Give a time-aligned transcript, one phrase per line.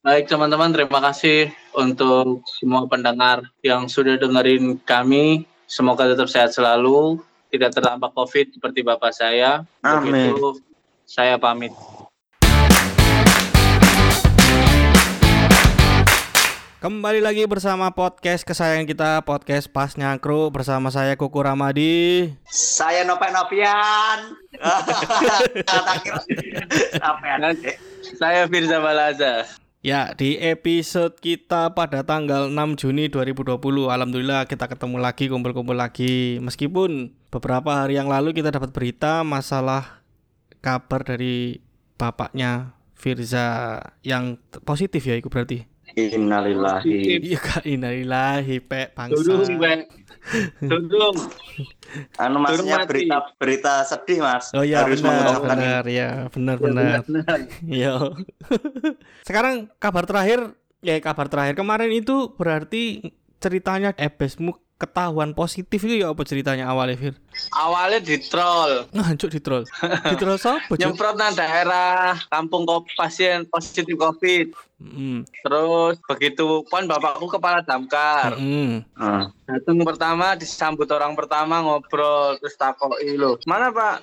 [0.00, 5.44] Baik teman-teman, terima kasih untuk semua pendengar yang sudah dengerin kami.
[5.68, 7.20] Semoga tetap sehat selalu,
[7.52, 9.60] tidak terdampak COVID seperti bapak saya.
[9.84, 10.32] Amin.
[10.32, 10.64] Begitu,
[11.04, 11.76] saya pamit.
[16.80, 22.32] Kembali lagi bersama podcast kesayangan kita, podcast Pas Nyangkru bersama saya Kuku Ramadi.
[22.48, 24.32] Saya Nopen Nopian.
[24.64, 26.56] Tak kira.
[27.04, 27.38] Nopian.
[27.44, 27.54] Dan
[28.16, 29.44] saya Firza Balaza.
[29.80, 33.56] Ya, di episode kita pada tanggal 6 Juni 2020
[33.88, 40.04] Alhamdulillah kita ketemu lagi, kumpul-kumpul lagi Meskipun beberapa hari yang lalu kita dapat berita masalah
[40.60, 41.64] kabar dari
[41.96, 44.36] bapaknya Firza yang
[44.68, 45.64] positif ya itu berarti
[45.96, 47.18] Innalillahi.
[47.18, 49.80] Iya kak innalillahi pe Dudung, bangsa Bang.
[50.62, 51.16] Dudung.
[52.20, 52.88] Anu maksudnya mati.
[52.88, 54.52] berita berita sedih mas.
[54.54, 57.38] Oh iya Harus benar benar ya benar benar Benar.
[57.66, 57.94] Iya.
[59.28, 66.08] Sekarang kabar terakhir ya kabar terakhir kemarin itu berarti ceritanya Ebesmu ketahuan positif itu ya
[66.08, 67.14] apa ceritanya awalnya Fir?
[67.52, 69.68] Awalnya di troll, Ngancuk di troll.
[69.84, 72.64] Di troll siapa, nyemprot nang daerah kampung
[72.96, 74.56] pasien positif COVID.
[74.80, 75.28] Hmm.
[75.44, 78.32] Terus begitu pon bapakku kepala damkar.
[78.40, 78.80] Hmm.
[78.96, 79.28] Hmm.
[79.44, 83.36] Datang pertama disambut orang pertama ngobrol terus takoi lo.
[83.44, 84.00] Mana Pak?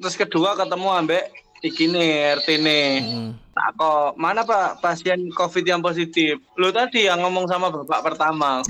[0.00, 1.28] Terus kedua ketemu ambek
[1.62, 2.86] iki nih RT nih.
[3.06, 3.30] Hmm.
[3.52, 6.40] Tako, mana Pak pasien COVID yang positif?
[6.56, 8.62] Lu tadi yang ngomong sama bapak pertama.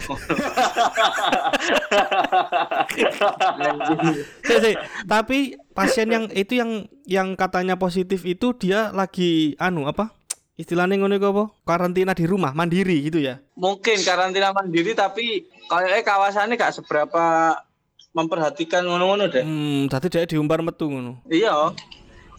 [4.42, 4.72] Si, si.
[5.06, 10.12] Tapi pasien yang itu yang yang katanya positif itu dia lagi anu apa?
[10.58, 11.44] Istilahnya ngono apa?
[11.64, 13.40] Karantina di rumah, mandiri gitu ya.
[13.56, 17.56] Mungkin karantina mandiri tapi kayaknya kawasannya gak seberapa
[18.12, 19.40] memperhatikan ngono-ngono deh.
[19.40, 21.24] Hmm, tadi dia diumbar metu ngono.
[21.32, 21.72] Iya.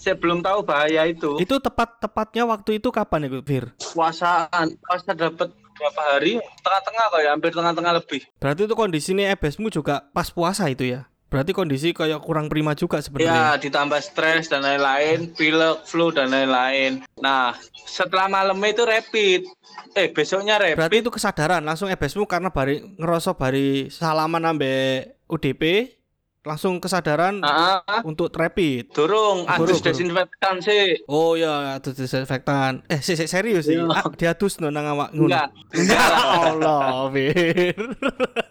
[0.04, 1.40] Saya belum tahu bahaya itu.
[1.40, 3.72] Itu tepat tepatnya waktu itu kapan itu, Fir?
[3.96, 6.44] Puasaan, puasa dapat berapa hari?
[6.60, 8.22] Tengah-tengah kayak hampir tengah-tengah lebih.
[8.36, 11.08] Berarti itu kondisinya ebesmu juga pas puasa itu ya?
[11.32, 13.58] Berarti kondisi kayak kurang prima juga Ya, sebenarnya.
[13.58, 17.02] ditambah stres dan lain-lain, pilek, flu dan lain-lain.
[17.18, 17.58] Nah,
[17.88, 19.48] setelah malam itu rapid.
[19.96, 20.78] Eh, besoknya rapid.
[20.78, 25.96] Berarti itu kesadaran langsung ebesmu karena bari ngerasa bari salaman ambek UDP
[26.44, 28.92] langsung kesadaran Ah, untuk rapid.
[28.92, 29.84] durung, adus durung.
[29.88, 31.00] desinfektan sih.
[31.08, 32.84] Oh ya, itu disinfektan.
[32.92, 33.80] Eh, si, si, serius sih.
[33.80, 33.88] Iya.
[33.88, 35.32] Ah, diadus no nang awak ngono.
[35.32, 35.50] Enggak,
[35.88, 36.04] Ya
[36.52, 37.80] Allah, Fir.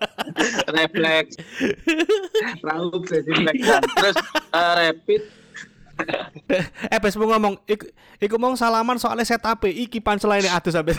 [0.76, 1.36] refleks.
[2.64, 3.82] Raup desinfektan.
[3.92, 4.16] Terus
[4.50, 5.22] eh, rapid
[6.88, 7.84] eh, besmu ngomong, iku,
[8.18, 10.96] iku mau salaman soalnya setup iki punchline adus sampai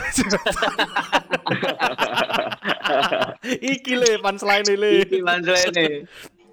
[3.74, 4.90] iki le punchline le.
[5.04, 5.86] iki ini.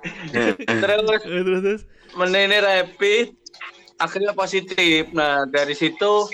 [0.02, 1.82] Terus Eh, Terus terus.
[2.14, 3.38] menene rapid
[3.96, 5.14] akhirnya positif.
[5.14, 6.28] Nah, dari situ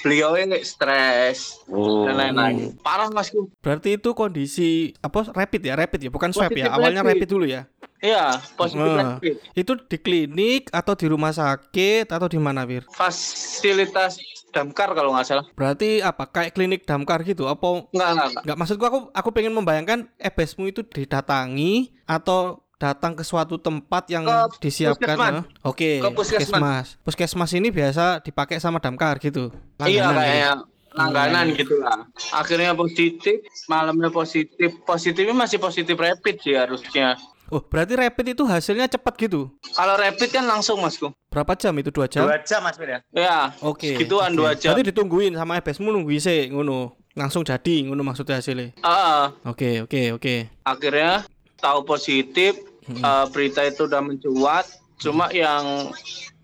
[0.00, 0.32] beliau
[0.62, 2.06] stres Oh.
[2.06, 2.78] dan lain-lain.
[2.78, 3.50] Parah Masku.
[3.58, 6.70] Berarti itu kondisi apa rapid ya, rapid ya, bukan swab ya.
[6.70, 7.12] Awalnya rapid.
[7.18, 7.66] rapid dulu ya.
[7.96, 9.34] Iya, positif Nah, rapid.
[9.52, 12.84] itu di klinik atau di rumah sakit atau di mana, Fir?
[12.92, 14.20] Fasilitas
[14.52, 15.44] damkar kalau nggak salah.
[15.52, 16.28] Berarti apa?
[16.28, 17.44] Kayak klinik damkar gitu?
[17.44, 18.42] Apa Enggak, enggak, enggak.
[18.44, 24.24] Enggak maksudku aku aku pengen membayangkan ebesmu itu didatangi atau datang ke suatu tempat yang
[24.24, 25.16] Ke disiapkan.
[25.16, 25.32] puskesmas.
[25.32, 25.44] eh?
[25.64, 25.90] Oke.
[25.98, 26.86] Ke puskesmas.
[27.00, 29.48] Puskesmas ini biasa dipakai sama damkar gitu.
[29.80, 30.96] Iya Langganan kayaknya gitu.
[30.96, 31.98] langganan gitu lah.
[32.32, 33.36] Akhirnya positif,
[33.66, 34.76] malamnya positif.
[34.84, 37.16] Positifnya masih positif rapid sih harusnya.
[37.46, 39.54] Oh, berarti rapid itu hasilnya cepat gitu.
[39.70, 41.14] Kalau rapid kan langsung masku.
[41.30, 41.94] Berapa jam itu?
[41.94, 42.26] Dua jam?
[42.26, 42.98] Dua jam mas ya.
[43.14, 43.94] Ya, Oke.
[43.94, 44.38] segituan oke.
[44.42, 44.74] dua jam.
[44.74, 46.98] Berarti ditungguin sama ebesmu nungguin sih ngono.
[47.14, 48.74] Langsung jadi ngono maksudnya hasilnya.
[48.82, 50.34] Ah, Oke, oke, oke.
[50.66, 51.22] akhirnya
[51.66, 52.54] tahu positif,
[52.86, 54.70] eh, berita itu udah mencuat.
[55.02, 55.90] Cuma yang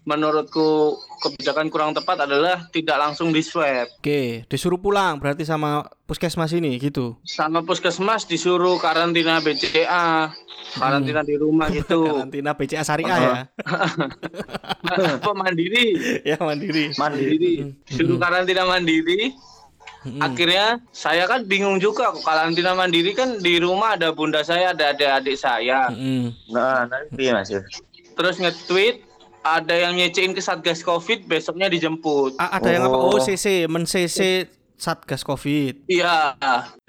[0.02, 3.86] menurutku kebijakan kurang tepat adalah tidak langsung di swab.
[4.02, 7.14] Oke, disuruh pulang berarti sama puskesmas ini gitu.
[7.22, 10.34] Sama puskesmas disuruh karantina BCA,
[10.74, 12.02] karantina di rumah gitu.
[12.02, 13.34] Karantina BCA Syariah ya.
[15.22, 15.94] Apa mandiri?
[16.34, 16.90] ya mandiri.
[16.98, 17.70] Mandiri.
[17.86, 19.30] Disuruh karantina mandiri.
[20.02, 20.18] Mm-mm.
[20.18, 24.90] Akhirnya saya kan bingung juga kok karantina mandiri kan di rumah ada bunda saya, ada
[24.90, 25.90] adik-adik saya.
[25.94, 26.34] Mm-mm.
[26.50, 27.50] Nah, nanti mas.
[28.18, 29.06] Terus nge-tweet
[29.42, 32.38] ada yang nyecein ke Satgas Covid besoknya dijemput.
[32.38, 32.96] A- ada yang apa?
[32.98, 33.14] Oh.
[33.14, 34.46] Oh, CC, men CC
[34.78, 35.86] Satgas Covid.
[35.86, 36.34] Iya.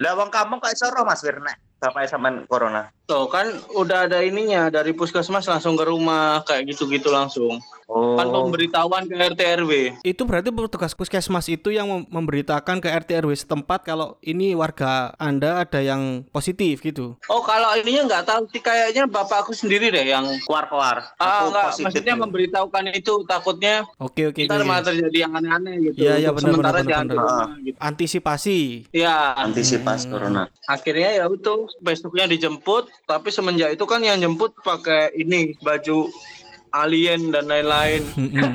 [0.02, 2.90] Lah wong kamu kok iso roh mas Fir nek sampai sampai corona?
[3.04, 7.60] Tuh kan udah ada ininya dari puskesmas langsung ke rumah kayak gitu-gitu langsung.
[7.84, 8.16] Oh.
[8.16, 9.72] Kan pemberitahuan ke RT RW.
[10.00, 15.12] Itu berarti petugas puskesmas itu yang mem- memberitakan ke RT RW setempat kalau ini warga
[15.14, 17.20] Anda ada yang positif gitu.
[17.28, 21.12] Oh kalau ininya nggak tahu sih kayaknya bapak aku sendiri deh yang keluar-keluar.
[21.14, 22.22] ah Aku nggak positif maksudnya nih.
[22.24, 24.40] memberitahukan itu takutnya Oke oke.
[24.42, 25.96] ntar malah terjadi yang aneh-aneh gitu.
[26.00, 27.36] Iya, iya, Untuk benar, Sementara benar, jangan benar, ke benar.
[27.36, 27.76] rumah gitu.
[27.78, 28.58] Antisipasi.
[28.96, 30.48] Ya antisipasi corona.
[30.64, 36.08] akhirnya ya itu besoknya dijemput tapi semenjak itu kan yang jemput pakai ini baju
[36.74, 38.02] alien dan lain-lain.
[38.18, 38.52] Mm-mm.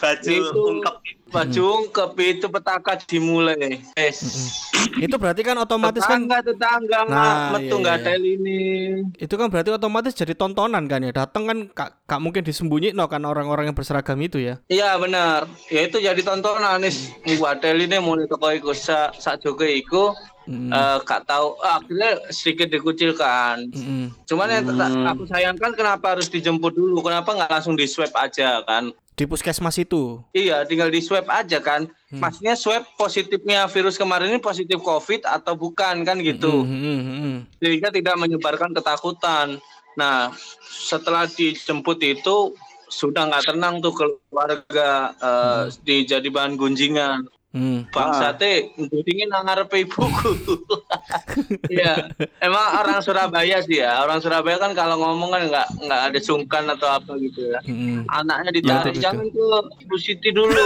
[0.00, 0.94] Baju itu ungkep.
[1.32, 3.80] baju ungkep itu petaka dimulai.
[3.98, 4.12] Eh,
[5.00, 8.04] itu berarti kan otomatis kan tetangga tetangga Nah, metu iya, nggak iya.
[8.04, 8.60] ada ini.
[9.18, 11.12] itu kan berarti otomatis jadi tontonan kan ya.
[11.12, 14.60] Datang kan gak, gak mungkin disembunyi no kan orang-orang yang berseragam itu ya.
[14.70, 15.48] Iya benar.
[15.68, 16.94] Ya itu jadi tontonan nih.
[17.40, 20.74] Buat ini mulai toko iku sa sak joge iku Mm.
[20.74, 23.70] eh, gak tahu ah, akhirnya sedikit dikucilkan.
[23.70, 24.10] Mm-mm.
[24.26, 25.06] Cuman yang tetap Hmm.
[25.06, 26.98] aku sayangkan kenapa harus dijemput dulu?
[27.00, 28.90] Kenapa nggak langsung di swab aja kan?
[29.12, 30.24] Di puskesmas itu.
[30.32, 31.86] Iya, tinggal di swab aja kan.
[32.10, 32.18] Hmm.
[32.18, 36.64] Maksudnya swab positifnya virus kemarin ini positif COVID atau bukan kan gitu.
[36.64, 37.36] Mm, mm, mm, mm.
[37.60, 39.60] Sehingga tidak menyebarkan ketakutan.
[39.94, 40.32] Nah,
[40.64, 42.56] setelah dijemput itu
[42.88, 47.28] sudah nggak tenang tuh keluarga eh, di jadi bahan gunjingan.
[47.52, 47.92] Mm.
[47.92, 48.72] Bangsate
[49.04, 50.32] dingin nang ngarepe ibuku.
[51.68, 52.08] Iya,
[52.48, 54.00] emang orang Surabaya sih ya.
[54.00, 57.60] Orang Surabaya kan kalau ngomong kan nggak nggak ada sungkan atau apa gitu ya.
[57.68, 58.08] Mm.
[58.08, 59.44] Anaknya Iya, ditarik betul, jangan ke
[59.88, 60.64] Bu Siti dulu.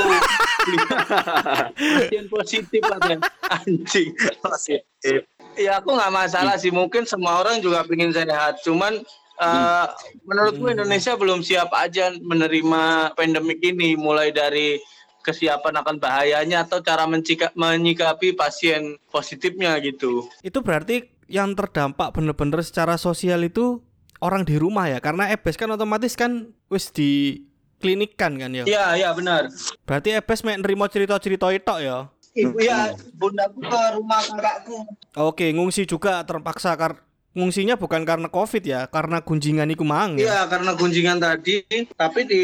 [1.78, 3.14] Pasien positif ada
[3.50, 4.10] anjing.
[4.42, 5.20] Positif.
[5.54, 6.74] Ya aku nggak masalah sih.
[6.74, 8.62] Mungkin semua orang juga pengen sehat.
[8.66, 8.98] Cuman
[9.38, 9.86] eh,
[10.26, 13.94] menurutku Indonesia belum siap aja menerima pandemik ini.
[13.94, 14.82] Mulai dari
[15.26, 20.30] kesiapan akan bahayanya atau cara mencika- menyikapi pasien positifnya gitu.
[20.46, 23.82] Itu berarti yang terdampak bener-bener secara sosial itu
[24.22, 25.02] orang di rumah ya.
[25.02, 27.42] Karena EBS kan otomatis kan wis di
[27.82, 28.62] klinikan kan ya.
[28.62, 29.50] Iya, iya benar.
[29.82, 32.06] Berarti EBS mek nerimo cerita-cerita itu ya.
[32.36, 34.84] Ibu ya, bundaku ke rumah kakakku.
[35.16, 37.00] Oke, ngungsi juga terpaksa kar
[37.36, 40.24] ngungsinya bukan karena Covid ya, karena gunjingan iku mang ya.
[40.24, 42.42] Iya, karena kunjungan tadi, tapi di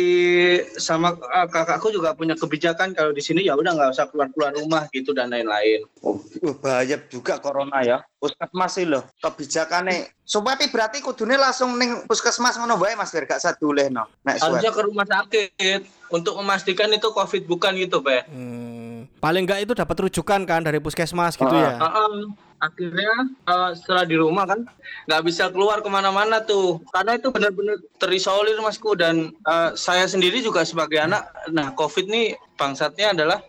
[0.77, 4.85] sama eh, kakakku juga punya kebijakan kalau di sini ya udah nggak usah keluar-keluar rumah
[4.93, 5.89] gitu dan lain-lain.
[6.05, 6.21] Oh,
[6.61, 8.05] bahaya juga corona ya.
[8.21, 9.03] Puskesmas sih loh.
[9.19, 14.07] Kebijakannya Sobat berarti kudune langsung ning puskesmas ngono wae Mas biar gak saduleh no.
[14.23, 15.83] Nek Harusnya ke rumah sakit
[16.15, 18.23] untuk memastikan itu COVID bukan gitu, Be.
[18.31, 21.71] Hmm, paling enggak itu dapat rujukan kan dari puskesmas gitu Ah, ya.
[21.83, 22.15] Heeh.
[22.63, 23.11] Akhirnya
[23.43, 24.63] eh, setelah di rumah kan
[25.11, 30.39] nggak bisa keluar ke mana-mana tuh karena itu benar-benar terisolir masku dan eh, saya sendiri
[30.39, 33.43] juga sebagai anak nah covid nih bangsatnya adalah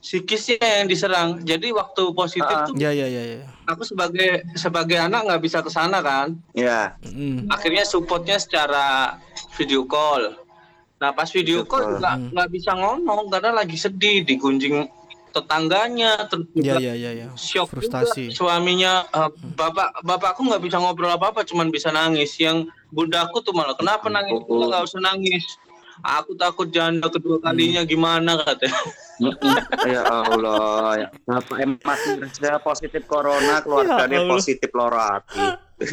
[0.00, 2.64] psikisnya yang diserang jadi waktu positif Ah.
[2.64, 3.44] tuh Ya ya ya ya.
[3.64, 6.96] aku sebagai sebagai anak nggak bisa ke sana kan Ya.
[7.04, 7.48] Mm.
[7.48, 9.16] akhirnya supportnya secara
[9.56, 10.36] video call
[11.00, 12.32] nah pas video Video call hmm.
[12.36, 14.84] nggak bisa ngomong karena lagi sedih digunjing
[15.30, 17.26] tetangganya terus Ya juga ya ya ya.
[17.34, 18.28] shock Frustasi.
[18.28, 23.40] juga suaminya eh, bapak bapakku nggak bisa ngobrol apa apa cuman bisa nangis yang bundaku
[23.40, 24.66] tuh malah kenapa nangis Oh.
[24.66, 25.44] nggak usah nangis
[26.00, 28.72] aku takut janda kedua kalinya gimana katanya
[29.84, 31.08] ya Allah ya.
[31.22, 35.44] Bapak masih kerja positif corona, keluarganya Ya positif loro hati.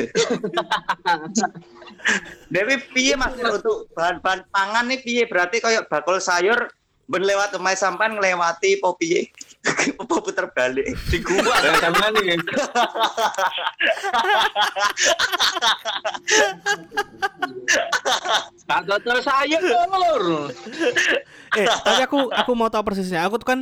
[2.48, 6.72] Dewi piye Mas untuk bahan-bahan pangan nih piye berarti kayak bakul sayur
[7.08, 9.32] ben lewat sampan nglewati po piye?
[10.02, 10.92] Apa puter balik?
[11.08, 12.36] di gua sama nih
[18.68, 20.52] Kagak terus saya lur.
[21.56, 23.24] Eh, tapi aku aku mau tahu persisnya.
[23.28, 23.60] Aku tuh kan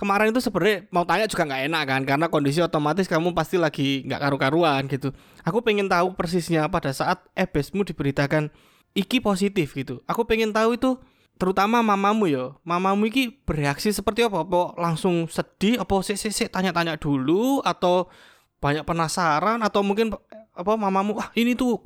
[0.00, 4.08] kemarin itu sebenarnya mau tanya juga nggak enak kan karena kondisi otomatis kamu pasti lagi
[4.08, 5.12] nggak karu-karuan gitu.
[5.44, 8.48] Aku pengen tahu persisnya pada saat ebesmu diberitakan
[8.96, 10.00] iki positif gitu.
[10.08, 10.96] Aku pengen tahu itu
[11.38, 12.58] terutama mamamu yo.
[12.66, 14.42] Mamamu iki bereaksi seperti apa?
[14.42, 15.78] Apa langsung sedih?
[15.78, 18.10] Apa sik sik sik tanya-tanya dulu atau
[18.58, 21.78] banyak penasaran atau mungkin apa mamamu wah ini tuh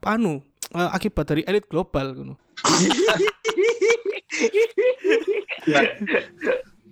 [0.00, 0.40] anu
[0.72, 2.34] eh, akibat dari elit global gitu.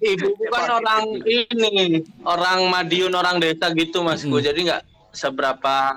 [0.03, 4.35] Ibu kan orang ini, orang Madiun, orang desa gitu masku.
[4.35, 4.45] Hmm.
[4.45, 4.83] Jadi nggak
[5.15, 5.95] seberapa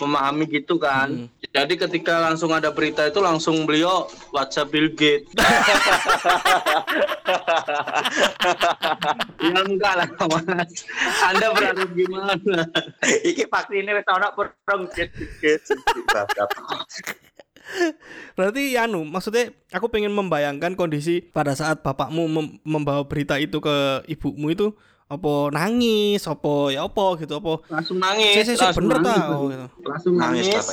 [0.00, 1.28] memahami gitu kan.
[1.28, 1.28] Hmm.
[1.52, 5.28] Jadi ketika langsung ada berita itu langsung beliau WhatsApp Bill Gates.
[9.44, 10.84] ya enggak lah mas.
[11.26, 12.64] Anda berharap gimana?
[13.04, 15.60] Iki vaksinnya wis ana perang git-git.
[18.34, 23.62] Berarti ya anu, maksudnya aku pengen membayangkan kondisi pada saat bapakmu mem- membawa berita itu
[23.62, 24.74] ke ibumu itu
[25.10, 29.18] apa nangis apa ya apa gitu apa langsung nangis sih, langsung bener nangis.
[29.18, 29.66] ta oh, gitu.
[29.82, 30.66] langsung Nangis, nangis,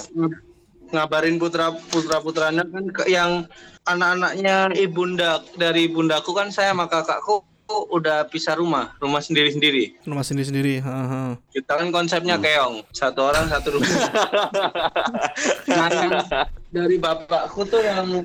[0.94, 3.50] ngabarin putra putra putranya kan ke yang
[3.90, 10.24] anak-anaknya ibunda dari ibundaku kan saya sama kakakku udah pisah rumah rumah sendiri sendiri rumah
[10.24, 11.30] sendiri sendiri heeh.
[11.52, 13.90] kita kan konsepnya keong satu orang satu rumah
[15.68, 16.24] nah,
[16.72, 18.24] dari bapakku tuh yang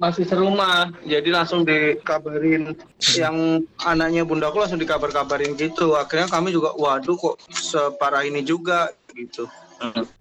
[0.00, 2.72] masih serumah jadi langsung dikabarin
[3.12, 5.92] yang anaknya bundaku langsung dikabar-kabarin gitu.
[5.92, 9.44] Akhirnya kami juga waduh kok separah ini juga gitu.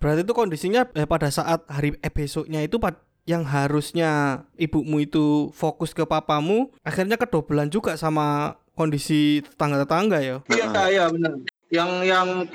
[0.04, 5.54] Berarti itu kondisinya eh, pada saat hari eh, besoknya itu pad- yang harusnya ibumu itu
[5.54, 10.42] fokus ke papamu akhirnya kedobelan juga sama kondisi tetangga-tetangga ya.
[10.50, 11.38] iya iya benar
[11.70, 12.50] yang yang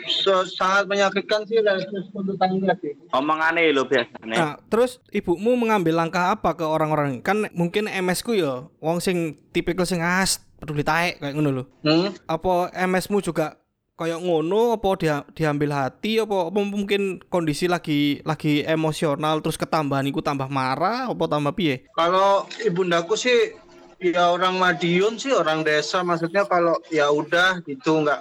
[0.59, 4.35] sangat menyakitkan sih respons untuk tangga sih Omongane lho biasanya.
[4.35, 7.23] Nah, terus ibumu mengambil langkah apa ke orang-orang?
[7.23, 11.65] Kan mungkin MS ku ya wong sing tipikal sing as peduli taek kayak ngono lho.
[11.87, 12.27] hmm?
[12.27, 13.55] Apa MS-mu juga
[13.95, 20.11] kayak ngono apa dia diambil hati apa, apa mungkin kondisi lagi lagi emosional terus ketambahan
[20.11, 21.87] iku tambah marah apa tambah piye?
[21.95, 23.55] Kalau ibundaku sih
[24.03, 28.21] ya orang Madiun sih orang desa maksudnya kalau ya udah gitu nggak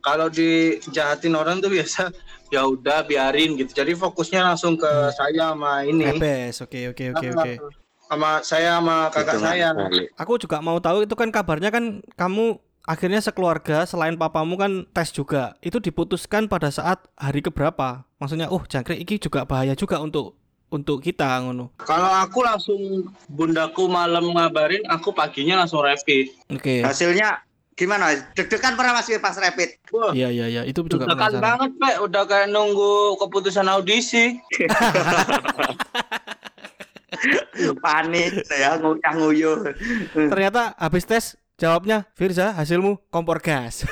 [0.00, 2.12] kalau dijahatin orang tuh biasa
[2.54, 6.64] ya udah biarin gitu jadi fokusnya langsung ke saya sama ini Bebes.
[6.64, 7.52] Oke oke oke oke.
[8.08, 9.68] sama saya sama kakak saya.
[10.16, 12.56] Aku juga mau tahu itu kan kabarnya kan kamu
[12.88, 15.60] akhirnya sekeluarga selain papamu kan tes juga.
[15.60, 18.08] Itu diputuskan pada saat hari keberapa?
[18.16, 21.72] Maksudnya, oh jangkrik iki juga bahaya juga untuk untuk kita ngono.
[21.80, 26.84] kalau aku langsung bundaku malam ngabarin aku paginya langsung rapid Oke.
[26.84, 27.40] Hasilnya
[27.78, 28.10] gimana?
[28.34, 29.78] Deg-degan pernah Mas pas rapid?
[30.10, 31.42] Iya iya iya, itu juga tekan penasaran.
[31.46, 34.34] banget Pak udah kayak nunggu keputusan audisi
[37.82, 39.70] Panik saya ngucah nguyuh.
[40.14, 43.86] Ternyata habis tes jawabnya Firza hasilmu kompor gas.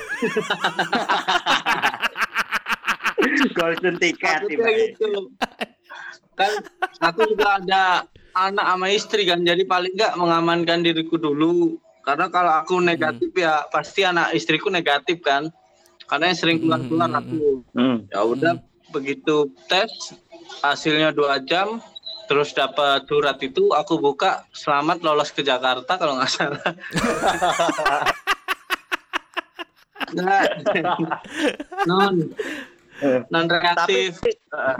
[3.56, 4.38] Golden tiba.
[4.42, 5.32] gitu.
[6.36, 6.52] kan
[7.00, 8.04] aku juga ada
[8.36, 13.66] anak sama istri kan jadi paling nggak mengamankan diriku dulu karena kalau aku negatif ya
[13.66, 15.50] pasti anak istriku negatif kan
[16.06, 17.36] karena yang sering keluar keluar Hmm, aku
[17.74, 17.98] Hmm.
[18.06, 18.54] ya udah
[18.94, 19.90] begitu tes
[20.62, 21.82] hasilnya dua jam
[22.30, 26.62] terus dapat surat itu aku buka selamat lolos ke Jakarta kalau nggak salah
[30.06, 30.46] Nah,
[31.82, 32.30] non
[33.26, 34.22] non reaktif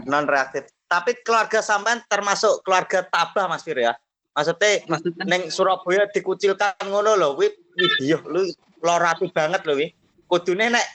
[0.06, 0.70] non reaktif.
[0.86, 3.98] Tapi keluarga sampean termasuk keluarga tabah Mas Fir ya.
[4.36, 8.44] Maksudnya maksudnya neng Surabaya dikucilkan ngono lho, wi video lu
[8.84, 9.88] lorati banget lho wi.
[10.28, 10.86] Kudune nek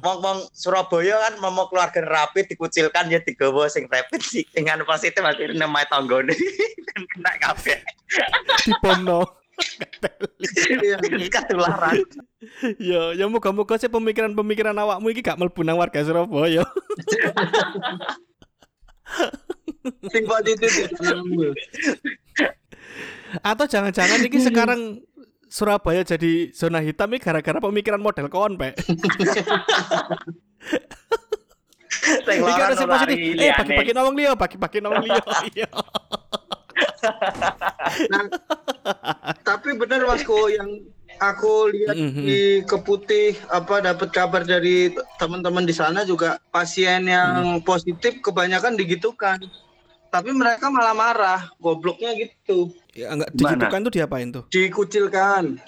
[0.00, 5.36] wong-wong Surabaya kan mau keluarga rapi dikucilkan ya digawa sing rapid sih dengan positif Mas
[5.36, 6.32] Fir nemai tanggane
[6.88, 7.78] kan kena kabeh.
[8.64, 9.28] Dibomno.
[10.80, 10.96] Iya.
[11.28, 12.00] Ketularan.
[12.80, 16.64] Ya, ya moga-moga sih pemikiran-pemikiran awakmu iki gak mlebu nang warga Surabaya.
[20.12, 21.48] sing positif itu.
[23.42, 25.00] Atau jangan-jangan iki sekarang
[25.46, 28.74] Surabaya jadi zona hitam ini gara-gara pemikiran model kon, Pak.
[32.86, 33.18] Positif.
[33.38, 35.22] Eh, bagi-bagi nawang liya, bagi-bagi nawang liya.
[35.54, 35.68] Iya.
[38.10, 38.24] Nah,
[39.42, 40.82] tapi benar Masku yang
[41.16, 42.22] aku lihat Mhm.
[42.26, 49.40] di Keputih apa dapat kabar dari teman-teman di sana juga pasien yang positif kebanyakan digitukan.
[50.10, 52.72] Tapi mereka malah marah, gobloknya gitu.
[52.96, 54.44] Ya enggak digitukan tuh diapain tuh?
[54.48, 55.60] Dikucilkan.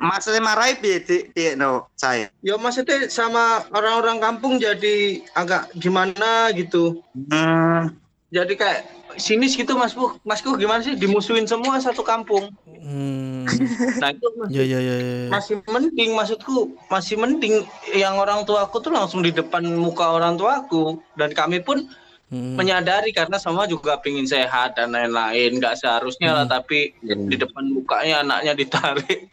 [0.00, 2.28] Maksudnya marahi piye di, di no saya.
[2.44, 7.00] Ya maksudnya sama orang-orang kampung jadi agak gimana gitu.
[7.32, 7.92] Hmm.
[8.28, 8.80] Jadi kayak
[9.16, 10.16] sinis gitu Mas Bu.
[10.24, 12.52] Masku gimana sih dimusuhin semua satu kampung.
[12.68, 13.48] Hmm.
[14.00, 14.48] Nah itu Mas.
[14.52, 15.28] Ya ya ya ya.
[15.32, 21.00] masih mending maksudku masih mending yang orang tuaku tuh langsung di depan muka orang tuaku
[21.16, 21.88] dan kami pun
[22.34, 22.58] Hmm.
[22.58, 28.26] menyadari karena semua juga pingin sehat dan lain-lain nggak seharusnya lah tapi di depan mukanya
[28.26, 29.30] anaknya ditarik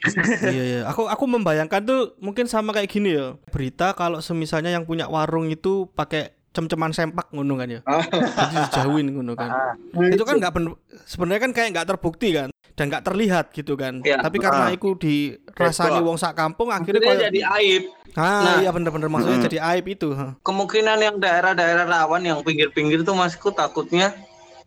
[0.44, 0.80] Iya iya.
[0.88, 3.36] Aku aku membayangkan tuh mungkin sama kayak gini ya.
[3.52, 7.80] Berita kalau semisalnya yang punya warung itu pakai cem-ceman sempak ngono kan ya.
[8.40, 9.76] Jadi dijauhin ngono kan.
[10.10, 12.48] itu kan nggak ben- sebenarnya kan kayak nggak terbukti kan
[12.80, 14.00] dan nggak terlihat gitu kan.
[14.00, 14.24] Iya.
[14.24, 14.72] Tapi karena Ah.
[14.72, 18.58] itu dirasani wong sak kampung akhirnya kayak jadi aib ah Nah.
[18.58, 19.46] iya bener-bener maksudnya Mm-mm.
[19.46, 20.08] jadi aib itu.
[20.40, 24.16] kemungkinan yang daerah-daerah rawan yang pinggir-pinggir tuh masku takutnya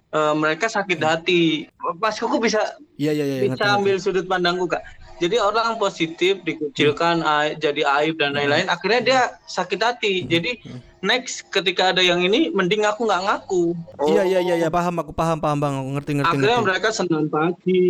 [0.08, 1.65] eh, mereka sakit hati
[1.98, 2.62] masku bisa
[2.96, 3.38] Iya iya iya.
[3.43, 8.67] bisa ngerti, ambil sudut pandangku kak Jadi orang positif dikucilkan aib- jadi aib dan lain-lain.
[8.67, 10.25] Akhirnya dia sakit hati.
[10.25, 10.60] Jadi
[11.03, 13.75] next ketika ada yang ini, mending aku nggak ngaku.
[14.07, 16.36] Iya iya iya iya paham aku paham paham bang aku ngerti ngerti.
[16.39, 16.67] Akhirnya ngerti.
[16.72, 17.81] mereka senang pagi.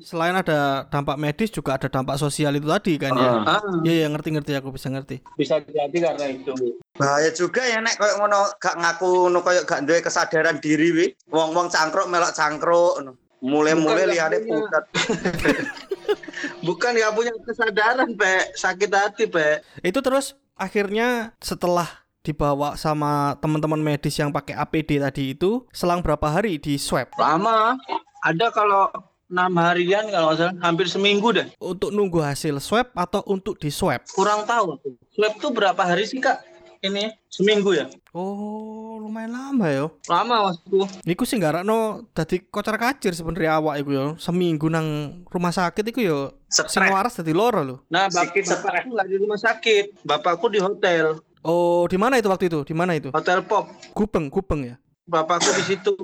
[0.00, 3.30] Selain ada dampak medis juga ada dampak sosial itu tadi kan ya.
[3.44, 5.20] Ah, Iya iya ngerti ngerti aku bisa ngerti.
[5.36, 6.52] bisa jadi karena itu.
[6.96, 11.06] Bahaya juga ya nek koyo ngono gak ngaku ngono koyo gak duwe kesadaran diri wi.
[11.28, 13.12] Wong-wong cangkruk melok cangkruk ngono.
[13.42, 14.64] Mulai-mulai liane punya.
[14.64, 14.84] putat.
[16.66, 18.54] Bukan nggak punya kesadaran, Pe.
[18.54, 19.62] Sakit hati, Pe.
[19.82, 26.22] Itu terus akhirnya setelah dibawa sama teman-teman medis yang pakai APD tadi itu selang berapa
[26.30, 27.74] hari di swab Lama.
[28.22, 28.86] Ada kalau
[29.26, 31.50] enam harian kalau nggak salah, hampir seminggu deh.
[31.58, 34.06] untuk nunggu hasil swab atau untuk di swab.
[34.14, 34.78] Kurang tahu.
[35.18, 36.44] Swab tuh berapa hari sih, Kak?
[36.82, 37.86] Ini seminggu ya?
[38.10, 39.86] Oh lumayan lama ya.
[40.10, 40.82] Lama maksudku.
[41.06, 44.06] Iku sih nggak no tadi kocar kacir sebenarnya awak iku ya.
[44.18, 46.18] Seminggu nang rumah sakit iku ya
[46.50, 47.76] sing waras dadi loro lho.
[47.86, 49.84] Nah, bap Sikit bapakku nggak di rumah sakit.
[50.02, 51.22] Bapakku di hotel.
[51.42, 52.62] Oh, di mana itu waktu itu?
[52.62, 53.10] Di mana itu?
[53.10, 53.66] Hotel Pop.
[53.92, 54.74] Gupeng, Gupeng ya.
[55.10, 55.94] Bapakku di situ.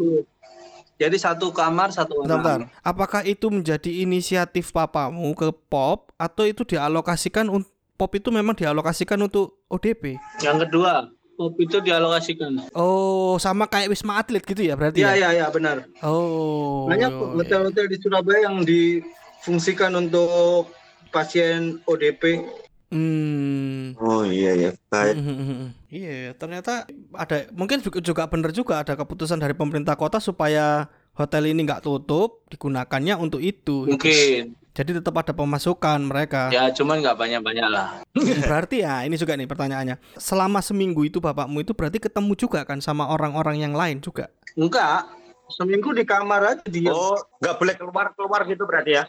[0.98, 2.58] Jadi satu kamar, satu Bentar, bentar.
[2.82, 7.46] Apakah itu menjadi inisiatif papamu ke POP atau itu dialokasikan
[7.94, 10.18] POP itu memang dialokasikan untuk ODP?
[10.42, 11.06] Yang kedua,
[11.38, 12.74] Pop itu dialokasikan.
[12.74, 15.14] Oh, sama kayak Wisma Atlet gitu ya berarti Iya, ya?
[15.14, 15.86] iya, iya, benar.
[16.02, 16.90] Oh.
[16.90, 20.74] Banyak hotel-hotel di Surabaya yang difungsikan untuk
[21.14, 22.42] pasien ODP.
[22.88, 23.92] Hmm.
[24.00, 24.70] Oh iya ya.
[24.88, 25.12] Bahaya.
[25.12, 25.76] Mhm.
[25.92, 30.88] Iya, ya, ternyata ada mungkin juga juga benar juga ada keputusan dari pemerintah kota supaya
[31.12, 33.84] hotel ini nggak tutup digunakannya untuk itu.
[33.84, 34.56] Mungkin.
[34.72, 36.54] Jadi tetap ada pemasukan mereka.
[36.54, 38.00] Ya, cuman nggak banyak-banyak lah.
[38.46, 39.98] Berarti ya ini juga nih pertanyaannya.
[40.16, 44.30] Selama seminggu itu bapakmu itu berarti ketemu juga kan sama orang-orang yang lain juga.
[44.54, 45.10] Enggak.
[45.48, 46.94] Seminggu di kamar aja dia.
[46.94, 49.04] Oh, nggak boleh keluar-keluar gitu berarti ya.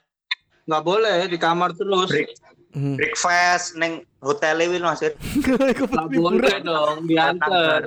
[0.66, 2.10] Nggak boleh di kamar terus.
[2.10, 2.34] Break
[2.80, 2.96] Hmm.
[2.96, 5.04] breakfast neng hotel ini Mas.
[5.04, 7.84] Nggak boleh dong, diantar.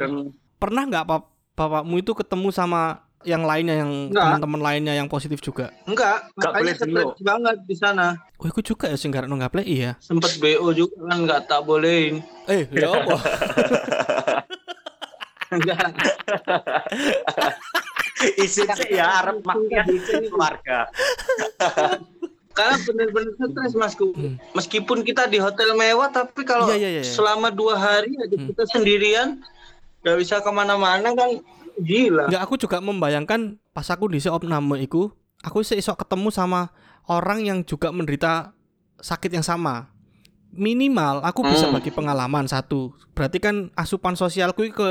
[0.61, 5.70] Pernah nggak pap bapakmu itu ketemu sama yang lainnya yang teman-teman lainnya yang positif juga?
[5.87, 7.08] Enggak, Nggak makanya boleh dulu.
[7.22, 8.06] banget di sana.
[8.37, 9.94] Oh, itu juga ya sing no nggak play iya.
[10.02, 12.20] Sempet BO juga kan nggak tak bolehin.
[12.50, 13.16] Eh, ya apa?
[15.54, 15.87] Enggak.
[18.38, 19.42] Isin sih ya Arab
[19.90, 20.87] isin keluarga.
[22.52, 24.12] Karena bener-bener stres masku.
[24.52, 27.02] Meskipun kita di hotel mewah, tapi kalau Iya, iya, iya.
[27.02, 29.40] selama dua hari aja kita sendirian,
[30.04, 31.40] nggak bisa ke mana-mana kan
[31.80, 32.28] gila.
[32.28, 35.09] Enggak, aku juga membayangkan pas aku di opname iku,
[35.40, 36.68] aku sih iso ketemu sama
[37.09, 38.52] orang yang juga menderita
[39.00, 39.88] sakit yang sama.
[40.52, 41.80] Minimal aku bisa Hmm.
[41.80, 42.92] bagi pengalaman satu.
[43.16, 44.88] Berarti kan asupan sosialku ke,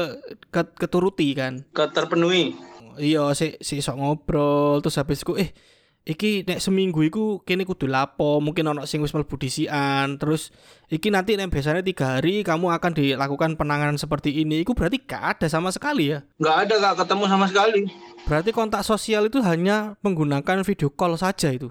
[0.50, 1.62] ke keturuti kan.
[1.70, 2.58] Keterpenuhi.
[2.98, 5.54] Iya, si si iso ngobrol terus habisku eh
[6.02, 10.50] iki nek seminggu iku kene kudu lapo, mungkin ono sing wis mlebu disian, terus
[10.90, 14.66] iki nanti nek biasanya tiga hari kamu akan dilakukan penanganan seperti ini.
[14.66, 16.26] Iku berarti gak ada sama sekali ya.
[16.42, 17.82] Nggak ada kak ketemu sama sekali.
[18.26, 21.70] Berarti kontak sosial itu hanya menggunakan video call saja itu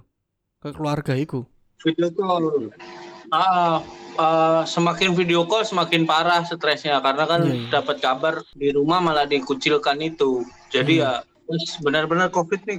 [0.62, 1.43] ke keluarga itu.
[1.83, 2.71] Video call.
[3.31, 3.83] Ah,
[4.19, 7.71] ah, semakin video call semakin parah stresnya karena kan iya.
[7.71, 10.47] dapat kabar di rumah malah dikucilkan itu.
[10.71, 11.03] Jadi Hmm.
[11.03, 11.12] ya
[11.83, 12.79] benar-benar COVID nih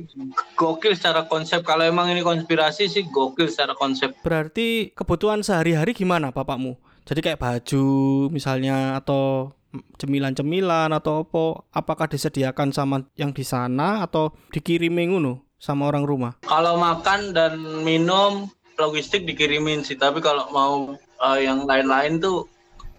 [0.55, 1.63] gokil secara konsep.
[1.63, 4.15] Kalau emang ini konspirasi sih gokil secara konsep.
[4.23, 6.79] Berarti kebutuhan sehari-hari gimana bapakmu?
[7.05, 7.85] Jadi kayak baju
[8.29, 9.51] misalnya atau
[9.97, 11.45] cemilan-cemilan atau apa?
[11.71, 16.33] Apakah disediakan sama yang di sana atau dikirimin ngono sama orang rumah?
[16.45, 22.47] Kalau makan dan minum logistik dikirimin sih, tapi kalau mau eh, yang lain-lain tuh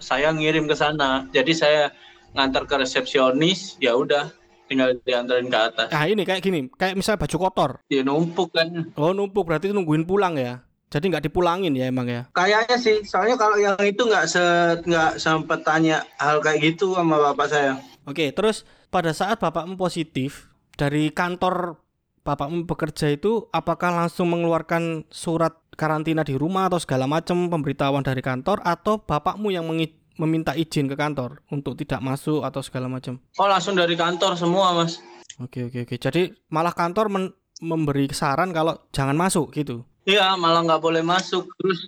[0.03, 1.31] saya ngirim ke sana.
[1.31, 1.95] Jadi saya
[2.35, 4.33] ngantar ke resepsionis, ya udah
[4.73, 5.89] tinggal diantarin ke atas.
[5.93, 7.71] Ah ini kayak gini, kayak misalnya baju kotor.
[7.93, 8.89] Dia numpuk kan.
[8.97, 10.65] Oh numpuk berarti nungguin pulang ya?
[10.93, 12.29] Jadi nggak dipulangin ya emang ya?
[12.37, 14.45] Kayaknya sih, soalnya kalau yang itu nggak se
[14.85, 17.81] nggak sempet tanya hal kayak gitu sama bapak saya.
[18.05, 21.81] Oke, terus pada saat bapakmu positif dari kantor
[22.29, 28.21] bapakmu bekerja itu, apakah langsung mengeluarkan surat karantina di rumah atau segala macam pemberitahuan dari
[28.21, 33.17] kantor, atau bapakmu yang mengi- meminta izin ke kantor untuk tidak masuk atau segala macam?
[33.37, 35.01] Oh langsung dari kantor semua mas.
[35.39, 35.97] Oke oke oke.
[35.97, 39.87] Jadi malah kantor men- memberi saran kalau jangan masuk gitu.
[40.03, 41.47] Iya malah nggak boleh masuk.
[41.57, 41.81] Terus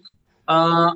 [0.44, 0.90] eh,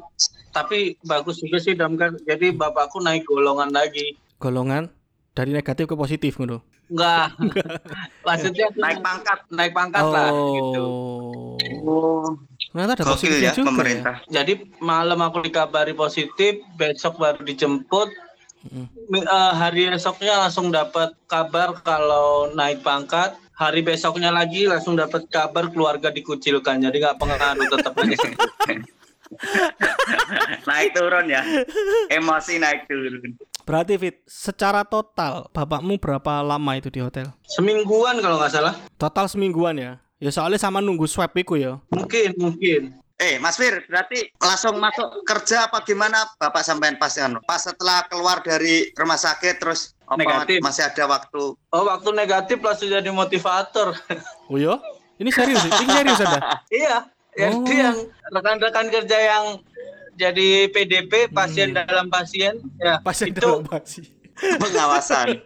[0.50, 2.16] tapi bagus juga sih Damkar.
[2.22, 4.16] Jadi bapakku naik golongan lagi.
[4.38, 4.88] Golongan
[5.32, 6.62] dari negatif ke positif gitu.
[6.88, 7.36] Enggak.
[8.26, 9.38] Maksudnya Naik pangkat.
[9.52, 10.86] naik pangkat lah gitu.
[11.84, 12.24] Oh,
[12.68, 14.14] Ternyata ada gokil positifnya ya juga pemerintah.
[14.28, 18.09] Jadi malam aku dikabari positif, besok baru dijemput,
[18.59, 18.90] Mm.
[19.07, 23.38] Mi- eh, hari esoknya langsung dapat kabar kalau naik pangkat.
[23.54, 26.83] Hari besoknya lagi langsung dapat kabar keluarga dikucilkan.
[26.83, 28.18] Jadi nggak pengaruh tetap aja.
[30.68, 31.42] naik turun ya.
[32.11, 33.38] Emosi naik turun.
[33.62, 37.31] Berarti Fit, secara total bapakmu berapa lama itu di hotel?
[37.46, 38.74] Semingguan kalau nggak salah.
[38.98, 40.02] Total semingguan ya.
[40.18, 41.78] Ya soalnya sama nunggu swab iku ya.
[41.88, 42.83] Mungkin, mungkin.
[43.14, 47.42] Eh, Mas Fir, berarti langsung masuk kerja apa gimana Bapak sampean pas anu?
[47.42, 50.59] Pas setelah keluar dari rumah sakit terus apa Negatif.
[50.62, 51.42] masih ada waktu?
[51.68, 53.90] Oh, waktu negatif langsung jadi motivator.
[54.46, 54.78] Oh ya?
[55.18, 55.66] Ini serius?
[55.66, 56.38] Ini serius ada?
[56.72, 56.96] iya.
[57.35, 57.66] Jadi Oh.
[57.66, 57.96] yang
[58.31, 59.44] rekan-rekan kerja yang
[60.14, 61.87] jadi PDP pasien Hmm.
[61.87, 64.02] dalam pasien ya Pasien itu dalam pasti.
[64.38, 65.42] Pengawasan.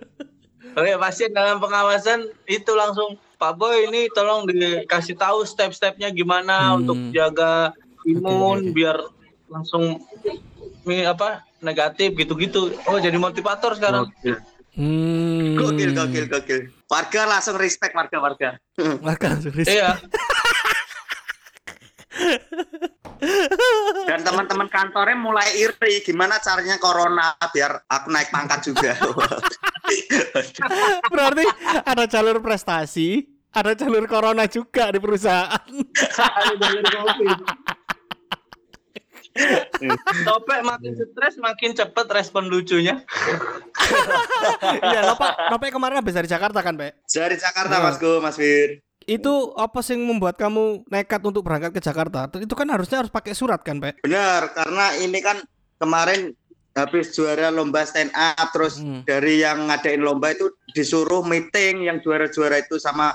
[0.76, 6.86] ya, pasien dalam pengawasan itu langsung Pak Boy ini tolong dikasih tahu step-stepnya gimana Hmm.
[6.86, 7.74] untuk jaga
[8.06, 8.74] imun oke, oke.
[8.74, 8.96] biar
[9.50, 9.98] langsung
[10.86, 12.70] ini apa negatif gitu-gitu.
[12.86, 14.14] Oh jadi motivator sekarang.
[14.78, 15.58] Hmm.
[15.58, 16.60] Gokil, gokil, gokil.
[16.86, 18.62] Warga langsung respect warga-warga.
[18.78, 19.74] Warga langsung respect.
[19.74, 19.98] Iya.
[24.02, 28.92] Dan teman-teman kantornya mulai iri gimana caranya corona biar aku naik pangkat juga.
[31.12, 31.44] Berarti
[31.86, 35.60] ada jalur prestasi, ada jalur corona juga di perusahaan.
[40.22, 43.00] Topek makin stres makin cepet respon lucunya.
[44.84, 47.08] Iya, Nopek, Nopek kemarin habis dari Jakarta kan, Pak?
[47.08, 47.82] Dari Jakarta Nah.
[47.88, 48.84] Mas Go, Mas Fir.
[49.02, 52.28] Itu apa sih yang membuat kamu nekat untuk berangkat ke Jakarta?
[52.38, 54.04] Itu kan harusnya harus pakai surat kan, Pak?
[54.04, 55.40] Benar, karena ini kan
[55.80, 56.36] kemarin
[56.72, 59.04] habis juara lomba stand up terus Hmm.
[59.04, 63.12] dari yang ngadain lomba itu disuruh meeting yang juara-juara itu sama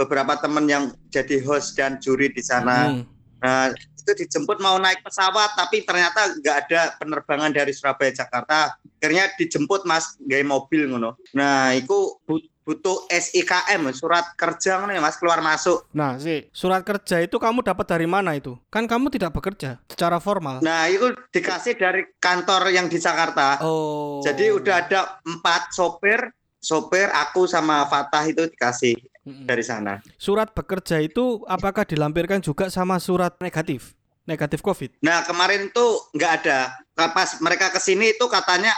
[0.00, 2.88] beberapa temen yang jadi host dan juri di sana.
[2.88, 3.04] Hmm.
[3.40, 8.76] Nah, itu dijemput mau naik pesawat tapi ternyata nggak ada penerbangan dari Surabaya Jakarta.
[9.00, 11.20] Akhirnya dijemput Mas gaya mobil ngono.
[11.36, 15.90] Nah, itu but- butuh SIKM surat kerja ngono ya Mas keluar masuk.
[15.90, 18.54] Nah, sih, surat kerja itu kamu dapat dari mana itu?
[18.70, 20.62] Kan kamu tidak bekerja secara formal.
[20.62, 23.58] Nah, itu dikasih dari kantor yang di Jakarta.
[23.66, 24.22] Oh.
[24.22, 26.30] Jadi udah ada empat sopir,
[26.62, 30.00] sopir aku sama Fatah itu dikasih Dari sana.
[30.16, 33.92] Surat bekerja itu apakah dilampirkan juga sama surat negatif?
[34.24, 35.04] Negatif COVID?
[35.04, 36.80] Nah kemarin itu nggak ada.
[36.96, 38.72] Pas mereka ke sini itu katanya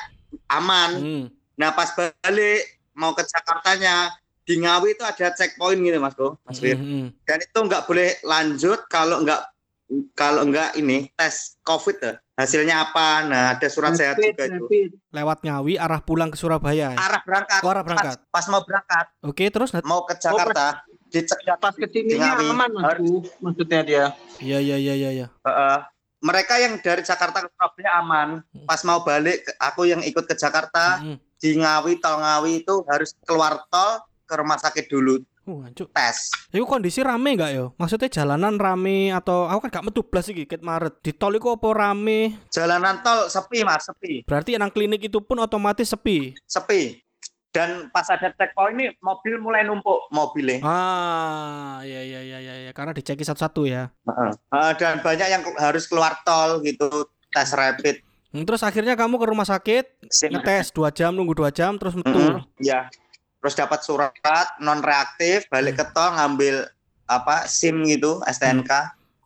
[0.50, 0.90] aman.
[0.98, 1.24] Hmm.
[1.54, 2.62] Nah pas balik
[2.96, 4.10] mau ke Jakartanya
[4.42, 6.74] di Ngawi itu ada checkpoint gitu Mas Go, Mas Fir.
[6.74, 7.14] Mm-mm.
[7.22, 9.38] Dan itu nggak boleh lanjut kalau nggak
[10.12, 12.16] kalau nggak ini tes COVID tuh.
[12.32, 13.22] Hasilnya apa?
[13.22, 14.96] Nah ada surat sehat Rapid, juga itu.
[15.12, 16.96] Lewat Ngawi arah pulang ke Surabaya.
[16.96, 17.60] Arah berangkat.
[17.60, 18.16] Oh, arah berangkat.
[18.24, 22.46] Pas, pas mau berangkat Oke, terus mau ke Jakarta dicek Pas ke sininya Ngawi.
[22.48, 24.04] aman mas Bu, maksudnya dia.
[24.40, 25.26] Iya, iya, iya, iya, iya.
[25.28, 25.78] Heeh.
[26.22, 28.28] mereka yang dari Jakarta ke Surabaya aman.
[28.62, 31.18] Pas mau balik, ke- aku yang ikut ke Jakarta Mm-mm.
[31.36, 35.90] di Ngawi, tol Ngawi itu harus keluar tol ke rumah sakit dulu Uh, hancur.
[35.90, 36.30] tes.
[36.48, 37.74] Iku kondisi rame nggak yo?
[37.74, 41.02] Maksudnya jalanan rame atau aku kan gak metu blas iki ket Maret.
[41.02, 42.38] Di tol iku apa rame?
[42.48, 46.38] Jalanan tol sepi mas, sepi, Berarti nang klinik itu pun otomatis sepi.
[46.46, 47.02] sepi.
[47.50, 50.62] Dan pas ada checkpoint ini mobil mulai numpuk mobilnya.
[50.62, 52.72] Ah, iya iya iya iya, iya.
[52.72, 53.92] karena diceki satu-satu ya.
[54.08, 54.30] Heeh.
[54.32, 56.88] Eh, dan banyak yang harus keluar tol gitu
[57.28, 58.00] tes rapid.
[58.30, 59.84] Hmm, Terus akhirnya kamu ke rumah sakit
[60.32, 62.08] ngetes dua jam nunggu dua jam terus metu.
[62.08, 62.88] Mm-mm, Ya.
[63.42, 64.14] Terus dapat surat
[64.62, 66.70] non reaktif, balik ke tol ngambil
[67.10, 68.70] apa SIM gitu STNK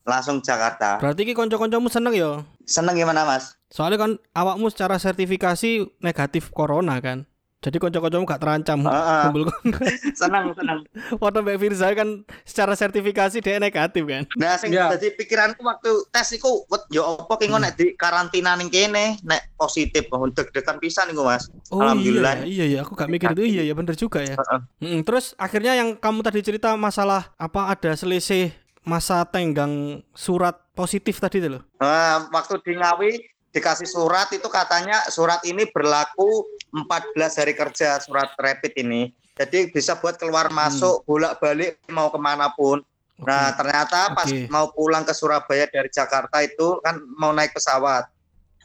[0.09, 0.97] langsung Jakarta.
[0.97, 2.41] Berarti ki konco-koncomu seneng yo.
[2.65, 3.59] Seneng gimana mas?
[3.69, 7.29] Soalnya kan awakmu secara sertifikasi negatif corona kan.
[7.67, 8.79] Jadi konco-koncomu gak terancam.
[8.81, 9.23] Heeh.
[9.27, 9.43] Kumpul
[10.21, 10.87] seneng seneng.
[11.13, 14.23] foto Mbak Firza kan secara sertifikasi dia negatif kan.
[14.35, 14.87] Nah, sing Ya.
[14.89, 19.19] dadi pikiranku waktu tes iku, wet yo opo ki engko nek di karantina ning kene
[19.21, 21.51] nek positif oh, deg-degan pisan iku Mas.
[21.69, 22.45] Oh Alhamdulillah.
[22.45, 24.37] iya, iya iya aku gak mikir itu iya iya bener juga ya.
[24.37, 24.61] Heeh.
[24.79, 29.75] Mm, terus akhirnya yang kamu tadi cerita masalah apa ada selisih masa tenggang
[30.13, 31.63] surat positif tadi itu loh.
[31.77, 33.11] Nah, waktu di Ngawi
[33.57, 36.45] dikasih surat itu katanya surat ini berlaku
[36.77, 39.09] 14 hari kerja surat rapid ini.
[39.37, 42.85] Jadi bisa buat keluar masuk bolak-balik mau ke mana pun.
[43.17, 43.25] Oke.
[43.25, 44.45] Nah ternyata pas Oke.
[44.53, 48.13] mau pulang ke Surabaya dari Jakarta itu kan mau naik pesawat.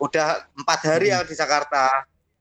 [0.04, 1.24] Udah empat hari Hmm.
[1.24, 1.88] ya di Jakarta.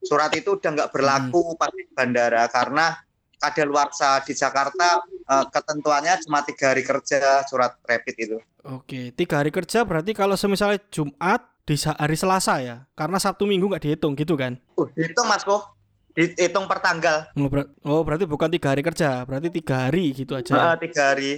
[0.02, 2.98] Surat itu udah nggak berlaku pas di bandara karena
[3.36, 8.38] kadaluarsa di Jakarta eh, ketentuannya cuma tiga hari kerja surat rapid itu.
[8.64, 13.70] Oke, tiga hari kerja berarti kalau semisalnya Jumat di hari Selasa ya, karena Sabtu Minggu
[13.70, 14.58] nggak dihitung gitu kan?
[14.74, 15.78] Uh, hitung Mas kok.
[16.10, 17.30] Dihitung per tanggal.
[17.38, 20.50] Oh, ber- oh, berarti bukan tiga hari kerja, berarti tiga hari gitu aja.
[20.50, 21.32] Heeh, tiga hari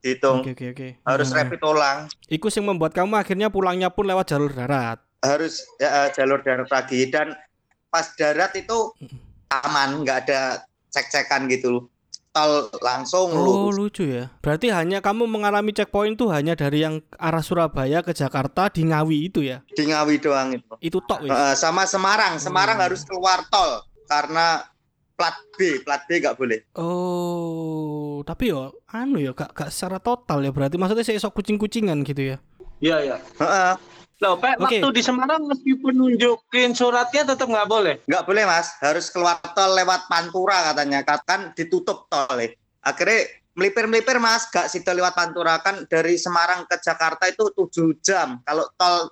[0.00, 0.40] dihitung.
[0.40, 0.88] Oke oke oke.
[1.04, 1.98] Harus Nah, rapid ulang.
[2.32, 5.04] Iku yang membuat kamu akhirnya pulangnya pun lewat jalur darat.
[5.20, 7.36] Harus ya, eh, jalur darat lagi dan
[7.92, 8.96] pas darat itu
[9.52, 11.84] aman, nggak ada cek-cekan gitu loh.
[12.34, 14.26] Tol langsung Oh lucu ya.
[14.42, 19.30] Berarti hanya kamu mengalami checkpoint tuh hanya dari yang arah Surabaya ke Jakarta di Ngawi
[19.30, 19.62] itu ya.
[19.70, 20.74] Di Ngawi doang itu.
[20.82, 21.30] Itu tok wis.
[21.30, 22.90] Eh, sama Semarang, Semarang Hmm.
[22.90, 24.66] harus keluar tol karena
[25.14, 26.58] plat B, plat B nggak boleh.
[26.74, 32.02] Oh, tapi yo anu ya gak gak secara total ya berarti maksudnya saya sok kucing-kucingan
[32.02, 32.36] gitu ya.
[32.82, 33.16] Iya ya.
[33.38, 33.93] Heeh.
[34.22, 34.78] Loh, Pak, Oke.
[34.78, 37.94] waktu di Semarang meskipun nunjukin suratnya tetap nggak boleh.
[38.06, 42.54] nggak boleh mas, harus keluar tol lewat Pantura katanya, kan ditutup tol ya.
[42.86, 43.26] Akhirnya
[43.58, 48.70] melipir-melipir mas, gak situ lewat Pantura kan dari Semarang ke Jakarta itu 7 jam, kalau
[48.78, 49.10] tol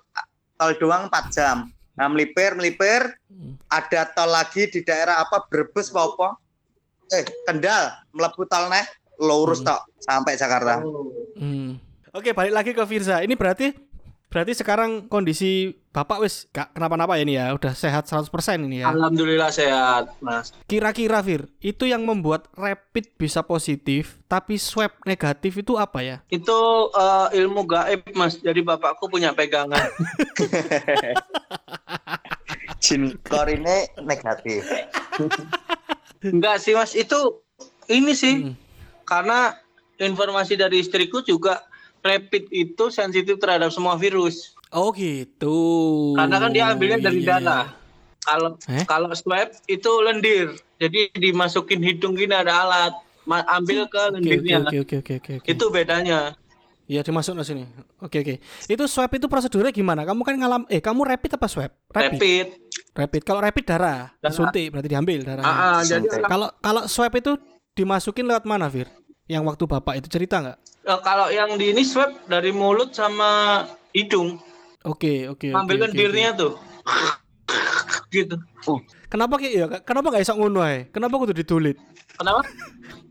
[0.55, 1.57] tol doang 4 jam.
[1.93, 3.59] Nah melipir melipir, Hmm.
[3.67, 6.27] ada tol lagi di daerah apa Brebes apa apa?
[7.11, 8.87] Eh Kendal, melebu tol neh,
[9.19, 9.67] lurus Hmm.
[9.67, 10.79] tok sampai Jakarta.
[11.35, 11.75] Hmm.
[12.13, 13.19] Oke, balik lagi ke Firza.
[13.19, 13.73] Ini berarti
[14.33, 18.33] berarti sekarang kondisi Bapak wis gak kenapa-napa ya ini ya, udah sehat 100%
[18.65, 18.89] ini ya.
[18.89, 20.49] Alhamdulillah sehat, Mas.
[20.65, 26.17] Kira-kira Fir, itu yang membuat rapid bisa positif tapi swab negatif itu apa ya?
[26.33, 28.41] Itu eh, ilmu gaib, Mas.
[28.41, 29.85] Jadi bapakku punya pegangan.
[32.83, 34.65] Jin kor ini negatif.
[36.25, 36.97] Enggak sih, Mas.
[36.97, 37.45] Itu
[37.85, 38.57] ini sih Hmm.
[39.05, 39.53] karena
[40.01, 41.61] informasi dari istriku juga
[42.03, 44.53] rapid itu sensitif terhadap semua virus.
[44.69, 45.57] Oh gitu.
[46.13, 47.39] Karena kan dia ambilnya dari Iya.
[47.39, 47.65] darah.
[48.19, 48.85] Kalau Eh?
[48.85, 50.51] kalau swab itu lendir.
[50.77, 52.93] Jadi dimasukin hidung gini ada alat.
[53.23, 54.59] Ma- ambil ke oke lendirnya.
[54.61, 55.31] oke oke oke oke.
[55.39, 55.47] oke.
[55.47, 56.35] Itu bedanya.
[56.83, 57.63] Iya dimasuk ke sini.
[57.97, 58.35] Oke oke.
[58.67, 60.03] Itu swab itu prosedurnya gimana?
[60.03, 61.71] Kamu kan ngalam eh kamu rapid apa swab?
[61.89, 62.19] Rapid.
[62.19, 62.47] Rapid.
[62.93, 63.21] Rapid.
[63.23, 64.27] Kalau rapid darah, Darah.
[64.27, 65.47] disuntik berarti diambil darahnya.
[65.47, 66.27] Ah, ah, jadi Suntik.
[66.27, 67.39] Kalau kalau swab itu
[67.73, 68.91] dimasukin lewat mana, Fir?
[69.25, 70.57] Yang waktu Bapak itu cerita nggak?
[70.83, 74.39] Eh, kalau yang di ini swab dari mulut sama hidung.
[74.83, 75.55] Oke, oke, oke.
[75.55, 76.53] ambil oke, lendirnya tuh.
[78.15, 78.35] gitu.
[78.67, 78.83] oke.
[79.07, 79.65] Kenapa kayak ya?
[79.85, 80.89] Kenapa nggak iso ngono ae?
[80.89, 81.77] Kenapa kudu ditulit?
[82.17, 82.41] Kenapa?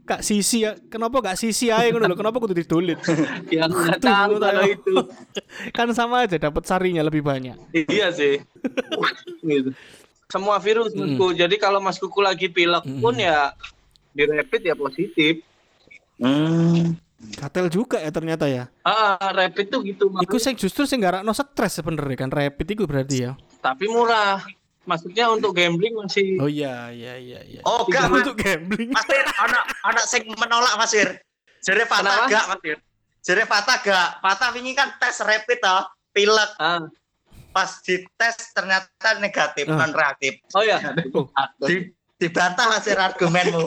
[0.02, 2.18] Kak sisi ya, kenapa gak sisi aja ngono lho?
[2.18, 2.98] Kenapa kudu ditulit?
[3.54, 4.94] Yang nggak Aduh, tahu kalau itu.
[5.78, 7.54] kan sama aja dapat sarinya lebih banyak.
[7.70, 8.42] iya sih.
[9.46, 9.70] gitu.
[10.26, 11.14] Semua virus Mm.
[11.14, 11.26] Masku.
[11.38, 12.98] Jadi kalau Mas Kuku lagi pilek Mm.
[12.98, 13.54] pun ya
[14.10, 15.38] di rapid ya positif.
[16.18, 16.98] Hmm.
[17.22, 18.66] Katel juga ya ternyata ya.
[18.82, 22.84] Ah, rapid tuh gitu Iku sing justru sing gak no stres sebenarnya kan rapid iku
[22.84, 23.32] berarti ya.
[23.58, 24.42] tapi murah.
[24.82, 27.60] Maksudnya untuk gambling masih Oh iya iya iya iya.
[27.62, 28.26] Oh, Itu gak, Mas.
[28.26, 28.90] untuk gambling.
[28.90, 31.22] Mas Fir, anak anak sing menolak Mas Fir.
[31.62, 32.02] Jere Kenapa?
[32.02, 32.78] Fatah gak Mas Fir.
[33.22, 34.08] Jere Fatah gak.
[34.18, 36.50] Fatah ini kan tes rapid toh, pilek.
[36.58, 36.82] ah.
[37.52, 39.78] Pas dites ternyata negatif, Ah.
[39.78, 40.42] non reaktif.
[40.50, 40.82] Oh ya.
[41.14, 41.30] Oh.
[41.62, 41.86] Di,
[42.22, 43.66] dibantah Mas Fir argumenmu.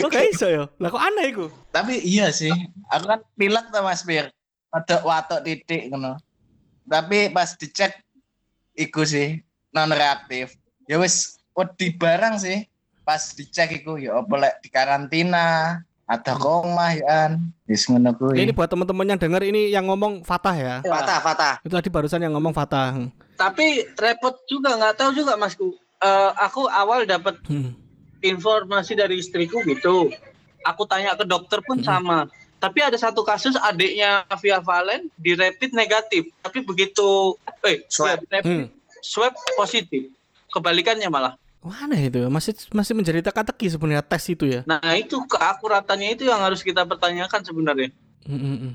[0.00, 0.64] Oh gak iso ya.
[0.80, 1.52] Lah kok aneh iku?
[1.68, 2.48] Tapi iya sih,
[2.88, 4.32] aku kan pilek tuh Mas Bir.
[4.72, 6.16] Ada watok titik ngono.
[6.88, 8.00] Tapi pas dicek
[8.72, 9.44] iku sih
[9.76, 10.56] non reaktif.
[10.88, 12.64] Ya wis wedi barang sih.
[13.04, 17.32] Pas dicek iku ya lek di karantina, ada koma ya kan.
[17.68, 18.48] Wis ngono kuwi.
[18.48, 20.74] Ini buat teman-teman yang dengar ini yang ngomong Fatah ya.
[20.84, 21.54] Fatah, Fatah.
[21.60, 22.96] Itu tadi barusan yang ngomong Fatah.
[23.38, 25.70] Tapi repot juga nggak tahu juga Masku.
[25.98, 27.70] Eh, aku awal dapat Hmm.
[28.18, 30.10] informasi dari istriku gitu.
[30.66, 32.26] Aku tanya ke dokter pun sama.
[32.58, 36.26] Tapi ada satu kasus adiknya Via Valen di rapid negatif.
[36.42, 38.18] Tapi begitu eh Swab.
[38.26, 38.66] ya, rapid, Hmm.
[38.98, 40.10] swab positif.
[40.50, 41.38] Kebalikannya malah.
[41.62, 42.26] Wah, aneh itu.
[42.26, 44.60] Masih masih menjadi teka-teki sebenarnya tes itu ya.
[44.66, 47.90] Nah, itu keakuratannya itu yang harus kita pertanyakan sebenarnya.
[48.26, 48.72] Mm, mm, mm.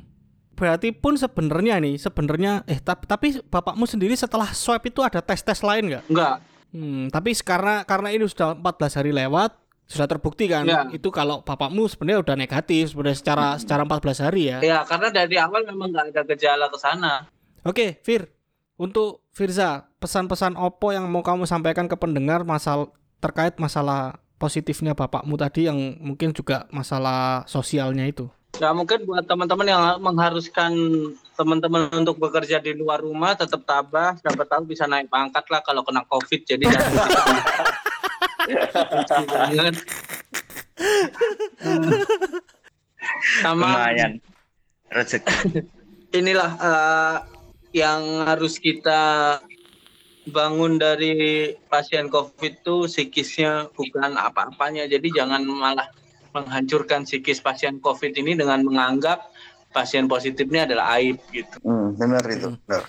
[0.53, 5.59] Berarti pun sebenarnya nih, sebenarnya eh tapi tapi bapakmu sendiri setelah swab itu ada tes-tes
[5.65, 6.03] lain nggak?
[6.09, 6.35] Enggak.
[6.73, 9.53] Hmm, tapi karena karena ini sudah 14 hari lewat,
[9.85, 10.89] sudah terbukti kan Ya.
[10.89, 14.57] itu kalau bapakmu sebenarnya udah negatif sebenarnya secara secara 14 hari ya.
[14.61, 17.29] Ya, karena dari awal memang nggak ada gejala ke sana.
[17.65, 18.29] Oke, Fir.
[18.73, 22.89] Untuk Firza, pesan-pesan opo yang mau kamu sampaikan ke pendengar masal
[23.21, 28.27] terkait masalah positifnya bapakmu tadi yang mungkin juga masalah sosialnya itu.
[28.61, 30.73] Ya mungkin buat teman-teman yang mengharuskan
[31.33, 35.81] teman-teman untuk bekerja di luar rumah tetap tabah, siapa tahu bisa naik pangkat lah kalau
[35.81, 36.93] kena covid jadi jangan
[43.41, 44.21] sama Lumayan.
[44.93, 45.65] Rezeki.
[46.19, 47.17] inilah eh,
[47.73, 49.41] yang harus kita
[50.29, 55.89] bangun dari pasien covid itu psikisnya bukan apa-apanya jadi jangan malah
[56.33, 59.29] menghancurkan psikis pasien covid ini dengan menganggap
[59.69, 62.53] pasien positifnya adalah aib gitu Hmm, benar itu.
[62.65, 62.83] Benar.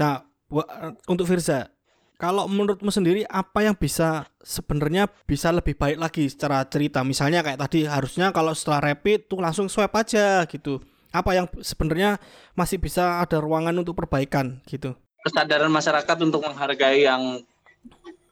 [0.00, 0.14] Nah,
[0.48, 0.68] bu-
[1.08, 1.68] untuk Firza,
[2.16, 7.04] kalau menurutmu sendiri apa yang bisa sebenarnya bisa lebih baik lagi secara cerita?
[7.04, 10.80] Misalnya kayak tadi harusnya kalau setelah rapid tuh langsung swab aja gitu.
[11.14, 12.18] Apa yang sebenarnya
[12.58, 14.96] masih bisa ada ruangan untuk perbaikan gitu?
[15.24, 17.40] kesadaran masyarakat untuk menghargai yang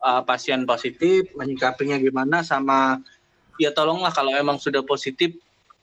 [0.04, 3.00] uh, pasien positif, menyikapinya gimana sama
[3.60, 5.36] ya tolonglah kalau emang sudah positif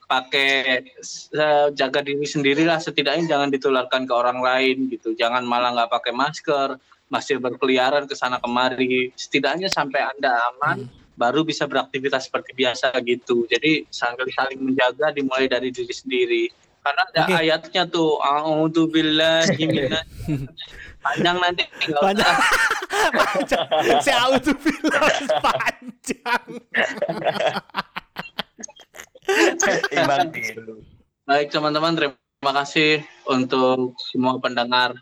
[0.10, 0.90] pakai
[1.38, 5.14] uh, jaga diri sendirilah setidaknya jangan ditularkan ke orang lain gitu.
[5.14, 6.82] Jangan malah nggak pakai masker,
[7.14, 9.14] masih berkeliaran ke sana kemari.
[9.14, 13.46] Setidaknya sampai Anda aman baru bisa beraktivitas seperti biasa gitu.
[13.46, 16.44] Jadi saling saling menjaga dimulai dari diri sendiri.
[16.80, 17.36] Karena ada Oke.
[17.36, 20.08] ayatnya tuh, a'udzubillahi minas
[21.00, 22.36] panjang nanti tinggal Panjang.
[23.16, 23.66] panjang.
[24.04, 26.46] Si auto bilang panjang.
[30.58, 30.76] Dulu.
[31.30, 34.98] Baik teman-teman, terima kasih untuk semua pendengar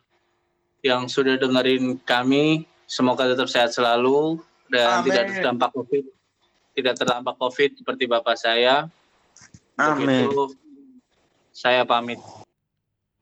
[0.84, 2.68] yang sudah dengerin kami.
[2.88, 4.40] Semoga tetap sehat selalu
[4.72, 5.12] dan Amin.
[5.12, 6.04] tidak terdampak COVID.
[6.76, 8.88] Tidak terdampak COVID seperti bapak saya.
[9.80, 10.28] Untuk Amin.
[10.28, 10.44] itu,
[11.56, 12.20] saya pamit.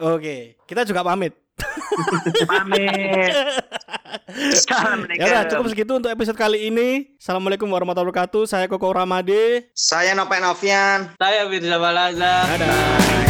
[0.01, 1.44] Oke, kita juga pamit.
[2.49, 3.33] Pamit.
[4.29, 5.21] Assalamualaikum.
[5.21, 7.15] Ya udah, cukup segitu untuk episode kali ini.
[7.17, 8.43] Assalamualaikum warahmatullahi wabarakatuh.
[8.49, 9.71] Saya Koko Ramade.
[9.71, 11.15] Saya Nopen Novian.
[11.15, 12.33] Saya Firza Balaza.
[12.51, 13.24] Dadah.